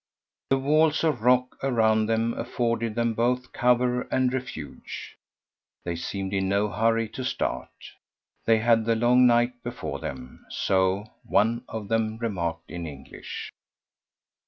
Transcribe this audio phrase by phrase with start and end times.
[0.49, 5.15] The walls of rock around them afforded them both cover and refuge.
[5.85, 7.69] They seemed in no hurry to start.
[8.45, 13.51] They had the long night before them, so one of them remarked in English.